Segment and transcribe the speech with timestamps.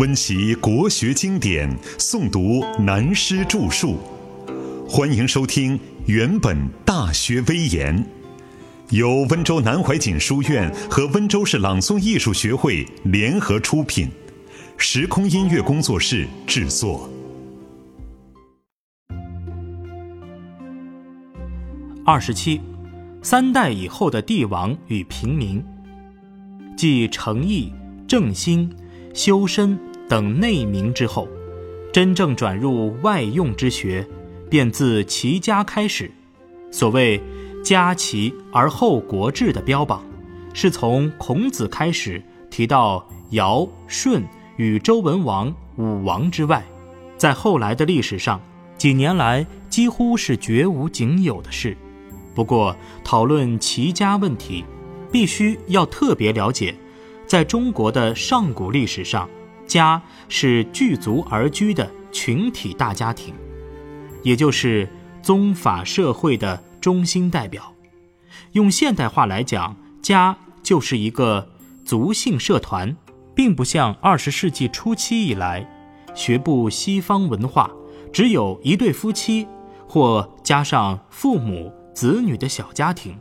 [0.00, 3.98] 温习国学经典，诵读南师著述。
[4.88, 6.56] 欢迎收听《原本
[6.86, 7.94] 大学威严》，
[8.96, 14.08] 由温州南怀瑾书院和温州市朗诵艺术学会联合出品，
[14.78, 17.06] 时空音乐工作室制作。
[22.06, 22.58] 二十七，
[23.20, 25.62] 三代以后的帝王与平民，
[26.74, 27.70] 继诚意、
[28.08, 28.74] 正心。
[29.12, 29.76] 修身
[30.10, 31.28] 等内明之后，
[31.92, 34.04] 真正转入外用之学，
[34.50, 36.10] 便自齐家开始。
[36.72, 37.22] 所谓
[37.62, 40.04] “家齐而后国治”的标榜，
[40.52, 44.20] 是从孔子开始提到尧、舜
[44.56, 46.64] 与周文王、武王之外，
[47.16, 48.40] 在后来的历史上，
[48.76, 51.76] 几年来几乎是绝无仅有的事。
[52.34, 52.74] 不过，
[53.04, 54.64] 讨论齐家问题，
[55.12, 56.74] 必须要特别了解。
[57.28, 59.30] 在中国的上古历史上，
[59.70, 63.32] 家是聚族而居的群体大家庭，
[64.24, 64.88] 也就是
[65.22, 67.72] 宗法社会的中心代表。
[68.52, 71.48] 用现代话来讲，家就是一个
[71.84, 72.96] 族姓社团，
[73.32, 75.64] 并不像二十世纪初期以来，
[76.16, 77.70] 学步西方文化，
[78.12, 79.46] 只有一对夫妻
[79.86, 83.16] 或加上父母子女的小家庭。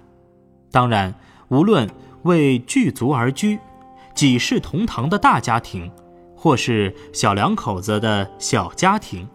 [0.72, 1.14] 当然，
[1.50, 1.88] 无论
[2.24, 3.60] 为聚族而居。
[4.16, 5.90] 几世同堂的大家庭，
[6.42, 9.28] 或是小两口子的小家庭，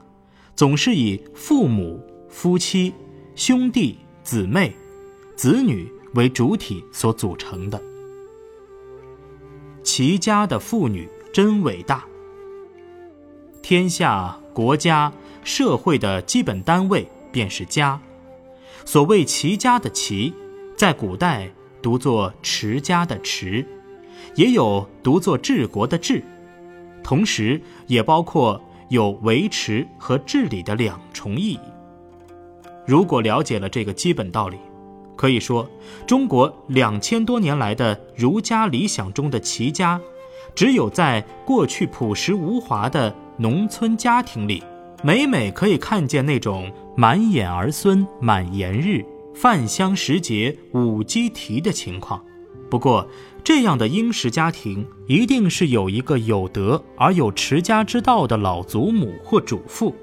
[0.57, 2.95] 总是以父母、夫妻、
[3.37, 4.75] 兄弟、姊妹、
[5.37, 7.79] 子女为主体所组成的。
[9.83, 12.03] 齐家的妇女真伟大。
[13.61, 18.01] 天下国家社会的基本单位便是家。
[18.87, 20.33] 所谓齐家的齐，
[20.75, 21.53] 在古代
[21.83, 23.67] 读作持家的持。
[24.37, 26.25] 也有读作治国的治，
[27.05, 31.61] 同时也包括有维持和治理的两重意义。
[32.87, 34.57] 如果了解了这个基本道理，
[35.15, 35.69] 可以说，
[36.07, 40.01] 中国两千多年来的儒家理想中的齐家，
[40.55, 44.63] 只有在过去朴实无华的农村家庭里，
[45.03, 52.23] 每每可以看见那种满眼儿孙满颜日、饭香时节舞鸡啼的情况。
[52.71, 53.07] 不过，
[53.45, 59.95] 这样的殷实家庭一定是有一个有德而有持家之道的老祖母或主妇，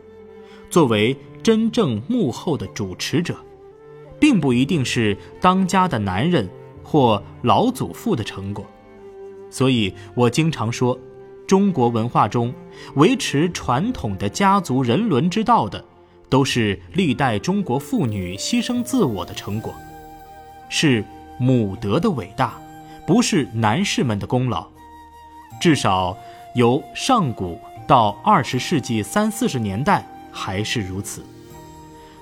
[0.70, 3.36] 作为真正幕后的主持者，
[4.20, 6.48] 并不一定是当家的男人
[6.84, 8.66] 或老祖父的成果。
[9.50, 10.98] 所以我经常说，
[11.46, 12.54] 中国文化中
[12.96, 15.84] 维持传统的家族人伦之道的，
[16.30, 19.74] 都是历代中国妇女牺牲自我的成果，
[20.70, 21.04] 是。
[21.41, 22.53] 母德的伟大，
[23.07, 24.68] 不是男士们的功劳，
[25.59, 26.16] 至少
[26.53, 31.25] 由上古到二十世纪三四十年代还是如此。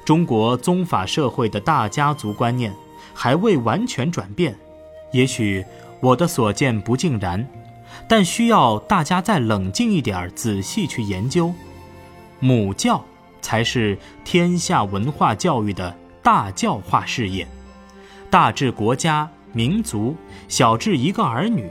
[0.05, 2.73] 中国宗法社会的大家族观念
[3.13, 4.55] 还未完全转变，
[5.11, 5.65] 也许
[5.99, 7.45] 我的所见不尽然，
[8.07, 11.53] 但需要大家再冷静一点，仔细去研究。
[12.39, 13.03] 母教
[13.41, 15.93] 才是天下文化教育的
[16.23, 17.45] 大教化事业。
[18.29, 20.15] 大至国家民族，
[20.47, 21.67] 小至一个儿女，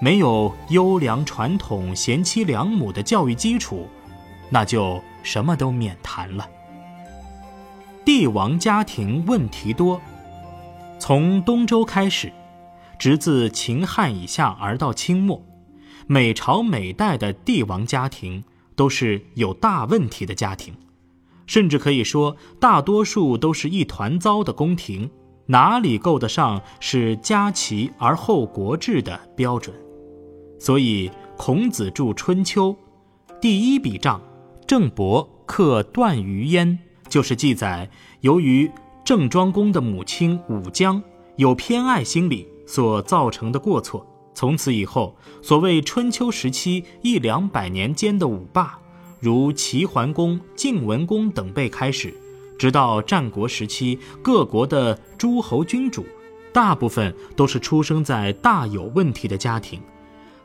[0.00, 3.88] 没有优良传统、贤妻良母的教育基础，
[4.48, 6.48] 那就什么都免谈了。
[8.04, 10.00] 帝王家庭问题多，
[11.00, 12.32] 从东周开始，
[13.00, 15.44] 直自秦汉以下而到清末，
[16.06, 18.44] 每朝每代的帝王家庭
[18.76, 20.72] 都是有大问题的家庭，
[21.46, 25.10] 甚至可以说，大多数都是一团糟的宫廷。
[25.46, 29.74] 哪里够得上是家齐而后国治的标准？
[30.58, 32.72] 所以孔子著《春秋》，
[33.40, 34.20] 第一笔账，
[34.66, 36.76] 郑伯克段于鄢，
[37.08, 37.88] 就是记载
[38.22, 38.70] 由于
[39.04, 41.00] 郑庄公的母亲武姜
[41.36, 44.04] 有偏爱心理所造成的过错。
[44.34, 48.78] 从此以后，所谓春秋时期一两百年间的五霸，
[49.20, 52.12] 如齐桓公、晋文公等辈开始。
[52.58, 56.06] 直到战国时期，各国的诸侯君主，
[56.52, 59.80] 大部分都是出生在大有问题的家庭，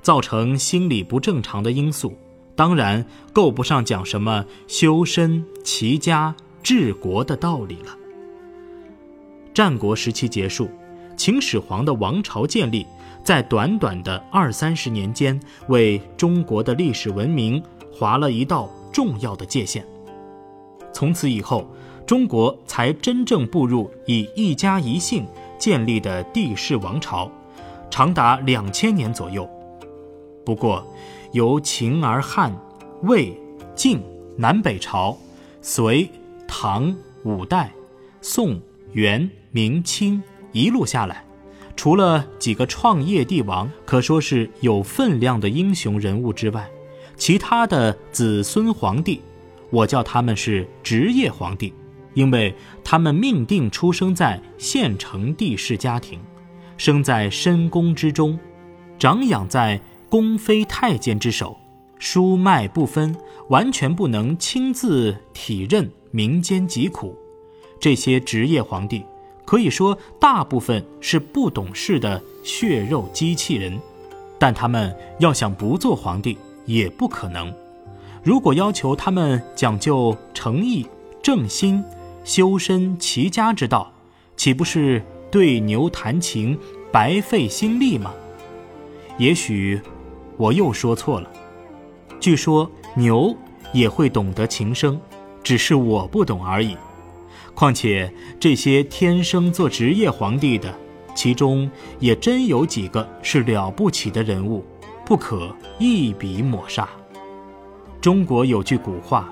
[0.02, 2.14] 造成心理不正常的因素，
[2.54, 7.98] 当然够不上讲什么修身齐家治国的道理了。
[9.54, 10.70] 战国时期结束，
[11.16, 12.86] 秦始皇的王朝建立，
[13.24, 19.86] 在短短的二三十年间，为中国的历史文明划了一道重要的界限。
[20.92, 21.66] 从此以后。
[22.06, 25.26] 中国才真正步入以一家一姓
[25.58, 27.32] 建立的帝室王朝，
[27.90, 29.50] 长达两千年左右。
[30.46, 30.86] 不过，
[31.32, 32.54] 由秦而汉、
[33.04, 33.38] 魏、
[33.76, 34.02] 晋、
[34.36, 35.18] 南北朝、
[35.62, 36.10] 隋、
[36.48, 36.94] 唐、
[37.24, 37.72] 五代、
[38.22, 38.60] 宋、
[38.92, 40.22] 元、明清
[40.52, 41.24] 一路下来，
[41.76, 46.70] 除了几个创业帝王可说是有分量的英雄人物之外，
[47.16, 49.22] 其他的子孙皇帝，
[49.70, 51.72] 我叫他们是职业皇帝，
[52.14, 52.54] 因为
[52.84, 56.20] 他们命定出生在县城地势家庭，
[56.78, 58.40] 生在深宫之中，
[59.00, 59.80] 长养在。
[60.10, 61.58] 宫妃太监之手，
[61.98, 63.16] 疏脉不分，
[63.48, 67.16] 完全不能亲自体认民间疾苦。
[67.80, 69.06] 这些职业皇帝，
[69.46, 73.80] 可以说大部分是不懂事的血肉机器人。
[74.38, 77.50] 但他们要想不做皇帝，也不可能。
[78.22, 80.86] 如果要求他们讲究诚意、
[81.24, 81.82] 正心、
[82.24, 83.92] 修身齐家之道，
[84.36, 86.58] 岂不是对牛弹琴，
[86.92, 88.12] 白费心力吗？
[89.18, 89.82] 也许。
[90.38, 91.30] 我又说错了，
[92.20, 93.36] 据说牛
[93.74, 95.00] 也会懂得琴声，
[95.44, 96.76] 只是我不懂而已。
[97.54, 100.74] 况且这些天生做职业皇帝的，
[101.14, 101.70] 其中
[102.00, 104.66] 也真有几个是了不起的人物，
[105.06, 106.90] 不可一笔抹杀。
[108.00, 109.32] 中国有句古话：“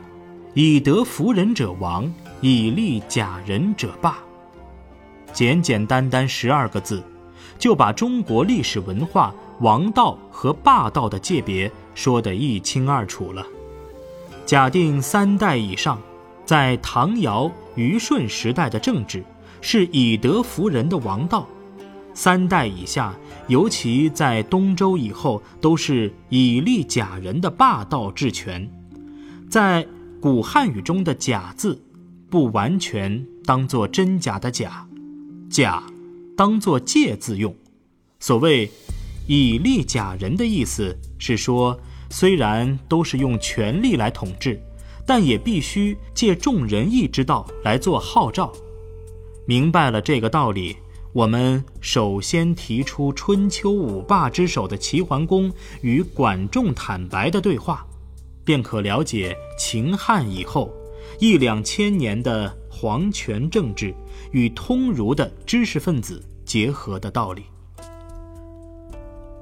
[0.54, 4.18] 以德服人者亡，以利假人者霸。”
[5.32, 7.04] 简简单单十二个字，
[7.58, 9.34] 就把中国历史文化。
[9.62, 13.46] 王道和霸道的界别说得一清二楚了。
[14.46, 16.02] 假定三代以上，
[16.46, 19.22] 在唐尧虞舜时代的政治
[19.60, 21.46] 是以德服人的王道；
[22.14, 23.14] 三代以下，
[23.50, 28.66] 尤其在东周以后，都是以利假人的霸道治权。
[29.50, 29.86] 在
[30.22, 31.84] 古汉语中的“假”字，
[32.30, 34.88] 不完全当做真假的“假
[35.50, 35.84] ”，“假”
[36.38, 37.56] 当做借字用。
[38.20, 38.70] 所谓。
[39.32, 41.80] 以利假人的意思是说，
[42.10, 44.60] 虽然都是用权力来统治，
[45.06, 48.52] 但也必须借众仁义之道来做号召。
[49.46, 50.78] 明白了这个道理，
[51.14, 57.86] 我们首先提出春秋五霸之首的齐桓公与管仲坦白的对话，
[58.44, 60.74] 便可了解秦汉以后
[61.18, 63.94] 一两千年的皇权政治
[64.32, 67.44] 与通儒的知识分子结合的道理。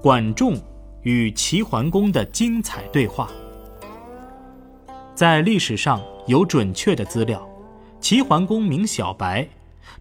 [0.02, 0.56] 管仲
[1.02, 3.30] 与齐桓公的精彩对话，
[5.14, 7.48] 在历史上有准确的资料。
[8.00, 9.48] 齐桓公名小白，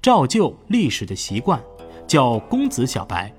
[0.02, 1.60] 照旧历史的习惯，
[2.06, 3.32] 叫公子小白。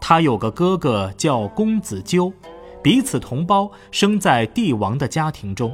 [0.00, 2.32] 他有个哥哥叫公子纠，
[2.82, 5.72] 彼此同胞，生在帝王的家庭中。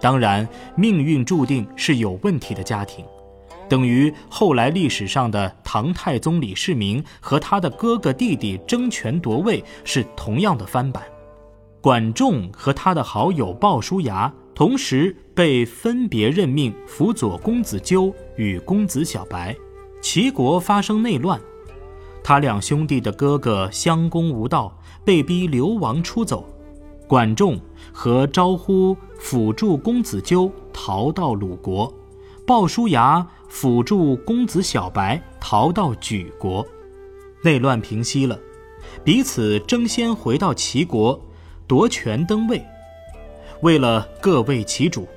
[0.00, 3.04] 当然，命运注定是有问题的家庭。
[3.68, 11.04] 等于后来历史上的唐太宗李世民和他的哥哥弟弟争权夺位是同样的翻版。
[11.80, 19.56] 管仲和他的好友鲍叔牙同时被分别任命辅佐公子纠与公子小白，
[20.02, 21.40] 齐国发生内乱，
[22.22, 26.44] 他两兄弟的哥哥襄公无道，被逼流亡出走，
[27.06, 27.58] 管仲
[27.92, 31.94] 和招呼辅助公子纠逃到鲁国，
[32.44, 33.24] 鲍叔牙。
[33.52, 36.64] 辅助公子小白逃到莒国，
[37.42, 38.38] 内乱平息了，
[39.02, 41.20] 彼此争先回到齐国，
[41.66, 42.64] 夺权登位。
[43.60, 45.08] 为了各为其主，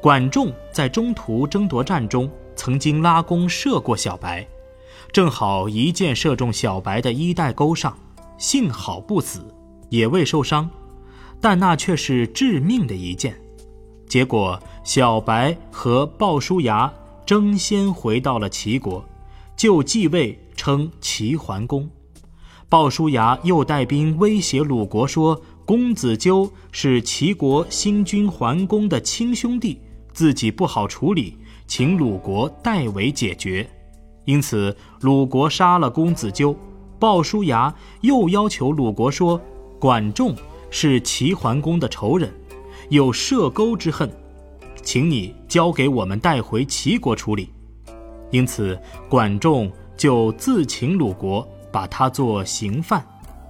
[0.00, 4.48] 管仲在中途争夺战中曾经拉弓射过小白，
[5.12, 7.94] 正好一箭射中小白的衣带钩上，
[8.38, 9.42] 幸好不死，
[9.90, 10.70] 也未受伤，
[11.42, 13.38] 但那却是致命的一箭。
[14.12, 16.92] 结果小白和鲍叔牙。
[17.24, 19.02] 争先回到了齐国，
[19.56, 21.88] 就继位称齐桓公。
[22.68, 29.80] 鲍叔牙又带兵威胁鲁国说：“公子纠是齐国新君桓公的亲兄弟，
[30.12, 33.66] 自己不好处理，请鲁国代为解决。”
[34.26, 36.54] 因此，鲁国杀了公子纠。
[36.98, 39.40] 鲍叔牙又要求鲁国说
[39.80, 40.34] ：“管仲
[40.68, 42.30] 是齐桓公的仇人，
[42.92, 44.08] 有涉钩之恨。”
[44.84, 47.48] 请你交给我们带回齐国处理，
[48.30, 53.02] 因此管仲就自请鲁国把他做刑犯，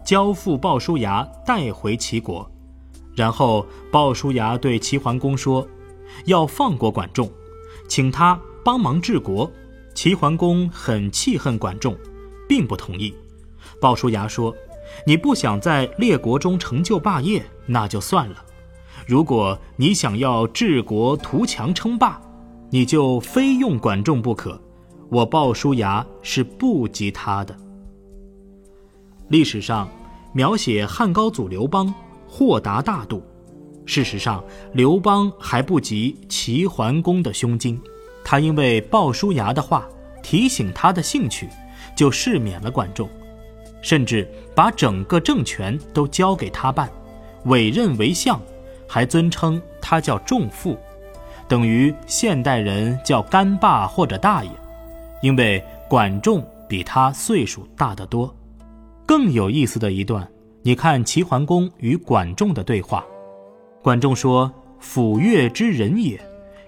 [0.05, 2.49] 交付鲍叔牙带回齐国。
[3.17, 5.67] 然后鲍叔牙对齐桓公说
[6.27, 7.31] ：“要放过管仲，
[7.89, 9.51] 请他帮忙治国。”
[9.95, 11.97] 齐桓公很气恨管仲，
[12.49, 13.15] 并不同意。
[13.81, 14.55] 鲍叔牙说
[15.07, 18.45] ：“你不想在列国中成就霸业，那就算了。”
[19.07, 22.21] 如果你想要治国图强称霸，
[22.71, 24.61] 你就非用管仲不可。
[25.11, 27.55] 我鲍叔牙是不及他的。
[29.29, 29.89] 历史上，
[30.33, 31.93] 描写汉高祖刘邦
[32.27, 33.23] 豁达大度。
[33.85, 34.43] 事实上，
[34.73, 37.79] 刘邦还不及齐桓公的胸襟。
[38.25, 39.87] 他因为鲍叔牙的话
[40.23, 41.49] 提醒他的兴趣，
[41.97, 43.09] 就赦免了管仲，
[43.83, 46.89] 甚至把整个政权都交给他办，
[47.47, 48.41] 委任为相，
[48.89, 50.77] 还尊称他叫仲父，
[51.49, 54.51] 等于现代人叫干爸或者大爷。
[55.23, 58.35] 因为管仲比他岁数大得多。
[59.07, 60.27] 更有意思的一段，
[60.63, 63.05] 你看齐桓公与管仲的对话。
[63.83, 66.21] 管仲说：“抚越之人也，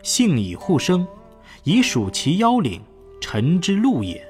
[0.03, 1.07] 性以互生，
[1.63, 2.81] 以属其腰领，
[3.21, 4.23] 臣之禄也。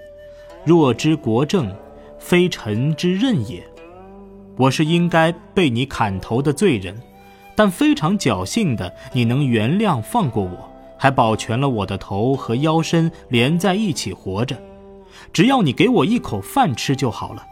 [0.64, 1.75] 若知国政，
[2.19, 3.62] 非臣之任也。
[4.57, 6.99] 我是应该被你砍头的罪人，
[7.57, 14.57] 但非常侥幸的，你能原谅放过我，还保全了我的头和腰身连在一起活着。
[15.33, 17.45] 只要你给我一口饭吃就好了。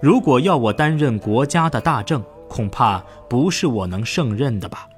[0.00, 4.88] 如果要我担任国家的大政，恐怕不是我能胜任的吧？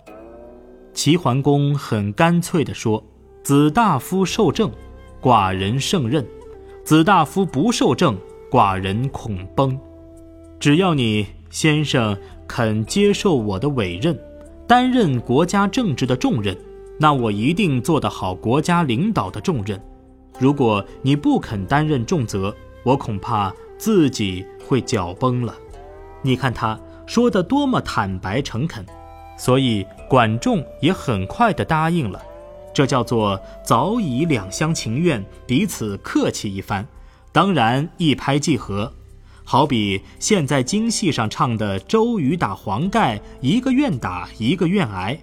[0.92, 3.02] 齐桓公很干脆地说
[3.42, 4.70] ：“子大夫受政，
[5.22, 6.22] 寡人胜任；
[6.84, 8.18] 子大夫不受政，
[8.50, 9.78] 寡人恐崩。
[10.58, 12.16] 只要你先生
[12.46, 14.18] 肯接受我的委任，
[14.70, 16.56] 担任国家政治的重任，
[16.96, 19.82] 那我一定做得好国家领导的重任。
[20.38, 25.52] 如果你不肯担任重责，我恐怕自己会脚崩了。
[26.22, 28.86] 你看他。”说的多么坦白诚恳，
[29.36, 32.22] 所以管仲也很快的答应了，
[32.72, 36.86] 这叫做早已两厢情愿，彼此客气一番，
[37.32, 38.92] 当然一拍即合，
[39.50, 45.18] 好比现在京戏上唱的周瑜打黄盖，一个愿打，一个愿挨，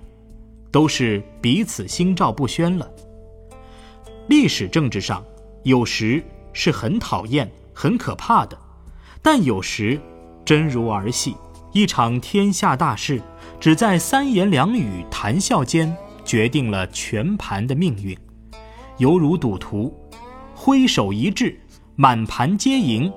[0.70, 2.92] 都是彼此心照不宣了。
[4.28, 5.24] 历史政治上，
[5.64, 8.58] 有时是很讨厌、很可怕的，
[9.22, 9.98] 但有时
[10.44, 11.34] 真如儿戏。
[11.72, 13.22] 一场天下大事，
[13.62, 18.14] 只在三言两语谈笑间决定了全盘的命运，
[18.98, 19.98] 犹如赌徒，
[20.54, 21.58] 挥手一掷，
[21.96, 23.10] 满盘皆赢，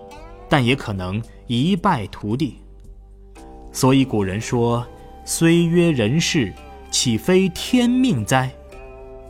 [0.51, 2.59] 但也可能一败涂地。
[3.73, 4.87] 所以古人说
[5.25, 6.53] ：“虽曰人事，
[6.91, 8.51] 岂非天命哉？”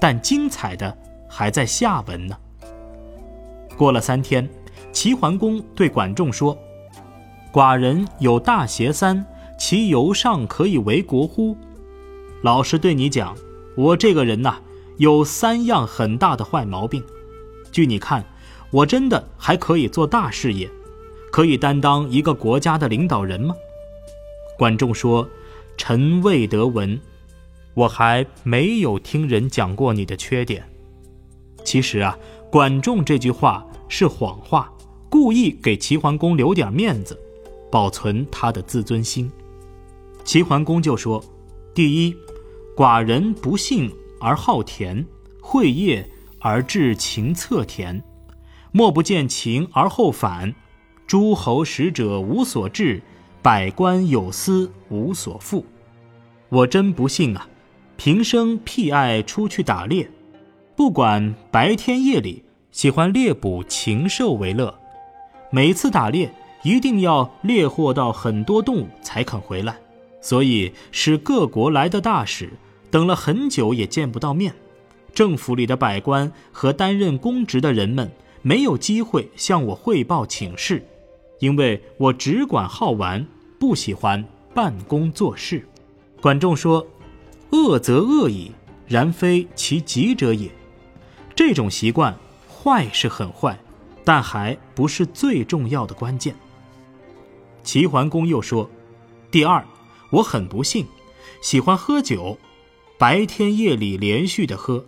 [0.01, 0.97] 但精彩的
[1.29, 2.37] 还在下文呢。
[3.77, 4.49] 过了三天，
[4.93, 6.59] 齐桓公对管仲说。
[7.53, 9.27] 寡人有大邪三，
[9.59, 11.57] 其由上可以为国乎？
[12.43, 13.37] 老实对你讲，
[13.77, 14.57] 我这个人呐，
[14.97, 17.05] 有三样很大的坏毛病。
[17.71, 18.25] 据你看，
[18.71, 20.71] 我真的还可以做大事业，
[21.31, 23.55] 可以担当一个国家的领导人吗？
[24.59, 25.29] 管仲说
[25.77, 27.01] ：“臣未得闻，
[27.75, 30.65] 我还没有听人讲过你的缺点。”
[31.65, 32.19] 其实啊，
[32.51, 34.73] 管仲这句话是谎话，
[35.09, 37.19] 故意给齐桓公留点面子。
[37.71, 39.31] 保存他的自尊心，
[40.25, 41.25] 齐桓公就说
[41.73, 42.17] ：“第一，
[42.77, 45.07] 寡人不幸而好田，
[45.41, 46.05] 会业
[46.41, 48.03] 而治秦策田，
[48.73, 50.53] 莫不见秦而后反，
[51.11, 53.03] 诸侯使者无所至，
[53.43, 55.67] 百官有司无所负。
[56.49, 57.49] 我真不幸啊！
[57.97, 60.09] 平生僻爱出去打猎，
[60.77, 64.73] 不管白天夜里，喜欢猎捕禽兽为乐，
[65.51, 69.77] 每次打猎。”一定要猎获到很多动物才肯回来，
[70.21, 72.51] 所以使各国来的大使
[72.89, 74.55] 等了很久也见不到面，
[75.13, 78.13] 政府里的百官和担任公职的人们
[78.43, 80.87] 没有机会向我汇报请示，
[81.41, 83.27] 因为我只管好玩，
[83.59, 85.67] 不喜欢办公做事。
[86.21, 86.87] 管仲说
[87.51, 88.53] ：“恶则恶矣，
[88.87, 90.51] 然非其极者也。”
[91.35, 92.17] 这种习惯
[92.49, 93.59] 坏是很坏，
[94.05, 96.37] 但还不是最重要的关键。
[97.63, 98.71] 齐桓公又说
[99.31, 99.65] ：“第二，
[100.11, 100.87] 我很不幸，
[101.41, 102.39] 喜欢喝酒，
[102.99, 104.85] 白天夜里连续的喝，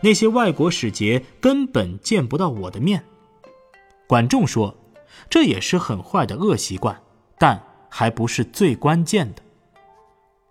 [0.00, 3.04] 那些外国使节根本见不到我的面。”
[4.08, 4.74] 管仲说
[5.30, 7.00] ：“这也是很坏的恶习惯，
[7.38, 9.42] 但还不是最关键的。”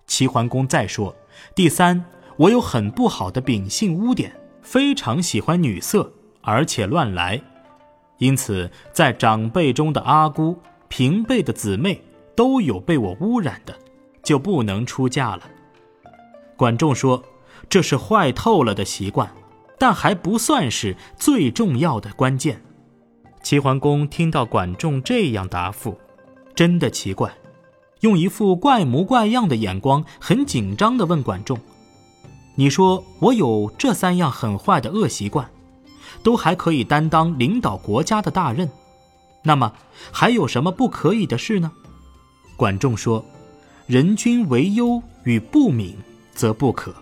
[0.07, 1.15] 齐桓公再说
[1.55, 2.05] ：“第三，
[2.37, 6.11] 我有很不好的秉性污点，非常喜欢女色，
[6.41, 7.41] 而且乱来，
[8.17, 10.59] 因此在长辈中的阿姑。”
[10.89, 12.03] 平辈的姊妹
[12.35, 13.73] 都有被我污染的，
[14.21, 15.43] 就不能出嫁了。
[16.57, 17.23] 管仲说
[17.69, 19.33] ：“这是坏透了的习惯，
[19.79, 22.61] 但还不算是最重要的关键。”
[23.43, 25.97] 齐桓公听到管仲这样答复，
[26.55, 27.33] 真的奇怪，
[28.01, 31.59] 用一副怪模怪样的眼光，很紧张地问管仲
[32.55, 35.49] ：“你说我有这三样很坏的恶习惯，
[36.23, 38.69] 都还可以担当领导国家的大任？”
[39.43, 39.73] 那么
[40.11, 41.71] 还有什么不可以的事呢？
[42.55, 43.25] 管仲说
[43.87, 45.97] ：“人君为忧与不敏，
[46.33, 46.93] 则不可。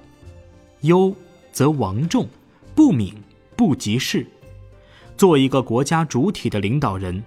[0.82, 1.14] 忧
[1.52, 2.26] 则亡众，
[2.74, 3.14] 不敏
[3.58, 4.26] 不及事。
[5.20, 7.22] 做一个国家主体的领导人，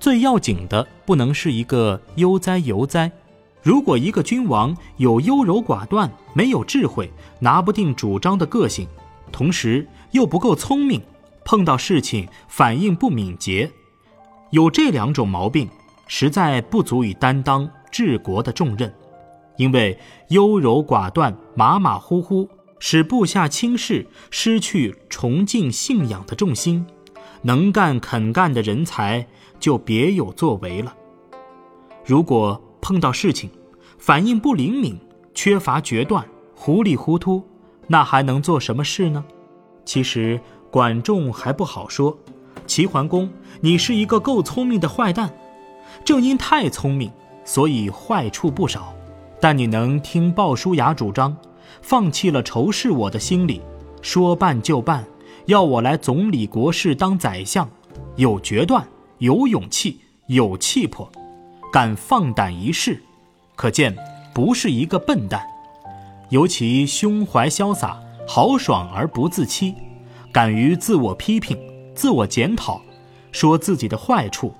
[0.00, 3.12] 最要紧的不能是一个悠哉游哉。
[3.62, 8.88] 如果一个君王有优柔寡断、没有智慧、拿不定主张的个性，
[9.30, 11.02] 同时又不够聪明，
[11.44, 13.70] 碰到事情反应不敏捷，
[14.48, 15.68] 有这两种毛病。”
[16.08, 18.90] 实在不足以担当治国的重任，
[19.58, 19.98] 因为
[20.28, 22.48] 优柔寡断、马马虎虎，
[22.78, 26.86] 使部下轻视，失去崇敬信仰的重心。
[27.44, 29.26] 能干肯干的人才
[29.60, 30.94] 就别有作为了。
[32.04, 33.48] 如果碰到事情，
[33.98, 34.98] 反应不灵敏，
[35.34, 37.42] 缺乏决断，糊里糊涂，
[37.86, 39.24] 那还能做什么事呢？
[39.84, 42.18] 其实管仲还不好说。
[42.66, 45.32] 齐桓公，你是一个够聪明的坏蛋。
[46.04, 47.10] 正因太聪明，
[47.44, 48.94] 所以坏处不少。
[49.40, 51.36] 但你能听鲍叔牙主张，
[51.82, 53.60] 放弃了仇视我的心理，
[54.00, 55.04] 说办就办，
[55.46, 57.68] 要我来总理国事当宰相，
[58.16, 58.86] 有决断，
[59.18, 61.10] 有勇气，有气魄，
[61.72, 63.02] 敢放胆一试，
[63.54, 63.94] 可见
[64.32, 65.44] 不是一个笨蛋。
[66.30, 69.74] 尤其胸怀潇洒，豪爽而不自欺，
[70.32, 71.58] 敢于自我批评、
[71.94, 72.80] 自我检讨，
[73.30, 74.52] 说自己的坏处。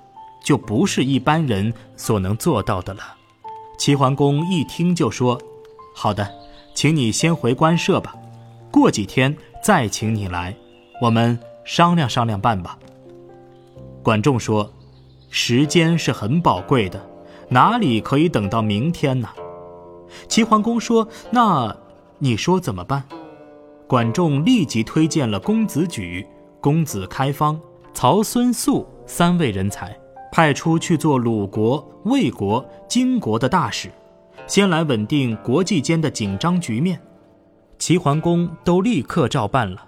[0.43, 3.01] 就不是一般人所能做到的了。
[3.79, 5.41] 齐桓公一听就说
[5.95, 6.31] ：“好的，
[6.75, 8.15] 请你先回官舍吧，
[8.69, 10.55] 过几天再请你来，
[11.01, 12.77] 我们商量商量办吧。”
[14.03, 14.71] 管仲说
[15.29, 17.03] ：“时间是很宝贵的，
[17.49, 19.29] 哪里可以等到明天呢？”
[20.27, 21.75] 齐桓公说：“那
[22.19, 23.03] 你说怎么办？”
[23.87, 26.25] 管仲立即推荐了公子举、
[26.59, 27.59] 公子开方、
[27.93, 29.95] 曹孙宿三位人才。
[30.31, 33.89] 派出去做鲁国、魏国、金国的大使，
[34.47, 36.99] 先来稳定国际间的紧张局面。
[37.79, 39.87] 齐桓公都立刻照办了，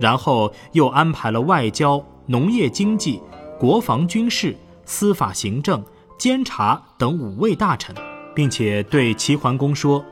[0.00, 3.20] 然后又安排了外交、农业经济、
[3.58, 5.82] 国防军事、司法行政、
[6.18, 7.94] 监察等五位大臣，
[8.34, 10.04] 并且对齐桓公说：“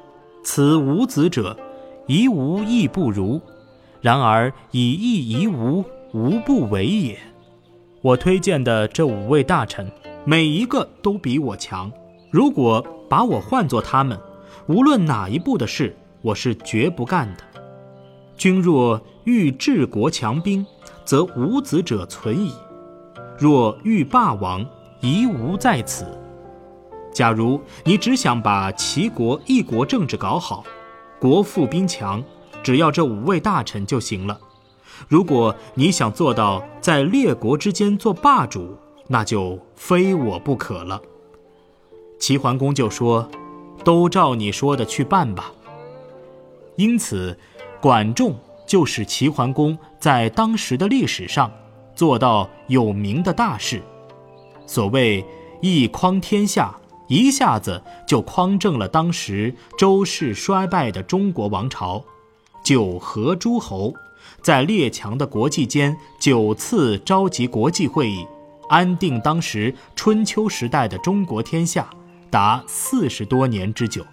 [0.43, 1.57] 此无子者，
[2.07, 3.41] 夷吾亦不如；
[4.01, 7.19] 然而以义夷吾，无不为也。”
[8.03, 9.91] 我推荐的这五位大臣，
[10.25, 11.91] 每一个都比我强。
[12.31, 14.19] 如果把我换作他们，
[14.69, 17.43] 无论哪一步的事，我是绝不干的。
[18.37, 20.65] 君若欲治国强兵，
[21.05, 22.53] 则无子者存矣；
[23.37, 24.65] 若欲霸王，
[25.01, 26.07] 夷吾在此。
[27.13, 30.63] 假如你只想把齐国一国政治搞好，
[31.19, 32.23] 国富兵强，
[32.63, 34.39] 只要这五位大臣就行了。
[35.09, 38.77] 如果你想做到在列国之间做霸主，
[39.09, 41.03] 那就非我不可了。
[42.21, 43.29] 齐桓公就说
[43.83, 45.53] ：“都照你说的去办吧。”
[46.77, 47.37] 因此，
[47.81, 48.37] 管仲
[48.67, 51.51] 就使齐桓公在当时的历史上
[51.95, 53.81] 做到有名的大事。
[54.67, 55.25] 所谓
[55.63, 56.77] 一匡天下，
[57.09, 62.05] 一下子就匡正了当时周氏衰败的中国王朝，
[62.65, 63.95] 九合诸侯。
[64.43, 68.27] 在列强的国际间九次召集国际会议，
[68.69, 71.89] 安定当时春秋时代的中国天下，
[72.29, 74.05] 达四十多年之久。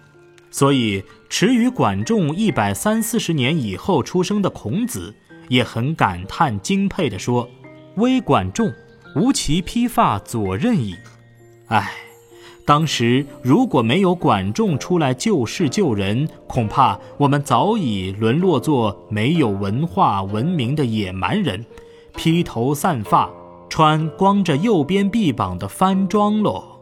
[0.56, 5.12] 所以，迟于管仲一百三四十年以后出生的孔子，
[5.48, 7.50] 也很感叹敬佩地说
[7.98, 8.72] ：“微管仲，
[9.16, 10.94] 吾其披发左衽矣。”
[11.66, 11.90] 唉。
[12.64, 21.66] 当时如果没有管仲出来救世救人，恐怕我们早已沦落做没有文化文明的野蛮人，
[22.16, 23.28] 披头散发，
[23.68, 26.73] 穿光着右边臂膀的番装喽。